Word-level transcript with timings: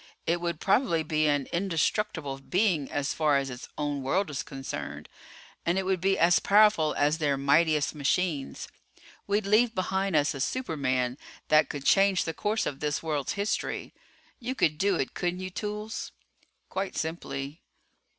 It 0.25 0.41
would 0.41 0.59
probably 0.59 1.03
be 1.03 1.27
an 1.27 1.47
indestructible 1.53 2.39
being 2.39 2.91
as 2.91 3.13
far 3.13 3.37
as 3.37 3.51
its 3.51 3.69
own 3.77 4.01
world 4.01 4.31
is 4.31 4.41
concerned. 4.41 5.07
And 5.63 5.77
it 5.77 5.83
would 5.85 6.01
be 6.01 6.17
as 6.17 6.39
powerful 6.39 6.95
as 6.97 7.19
their 7.19 7.37
mightiest 7.37 7.93
machines. 7.93 8.67
We'd 9.27 9.45
leave 9.45 9.75
behind 9.75 10.15
us 10.15 10.33
a 10.33 10.39
superman 10.41 11.19
that 11.49 11.69
could 11.69 11.85
change 11.85 12.23
the 12.23 12.33
course 12.33 12.65
of 12.65 12.79
this 12.79 13.03
world's 13.03 13.33
history. 13.33 13.93
You 14.39 14.55
could 14.55 14.79
do 14.79 14.95
it, 14.95 15.13
couldn't 15.13 15.39
you, 15.39 15.51
Toolls?" 15.51 16.11
"Quite 16.67 16.97
simply." 16.97 17.61